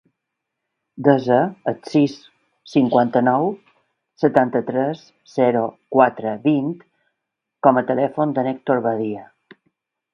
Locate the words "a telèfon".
7.85-8.39